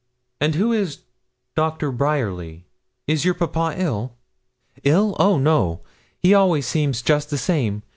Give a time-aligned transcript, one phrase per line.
[0.39, 1.01] And who is
[1.55, 2.65] Doctor Bryerly
[3.05, 4.15] is your papa ill?'
[4.83, 5.81] 'Ill; oh no;
[6.17, 7.83] he always seems just the same.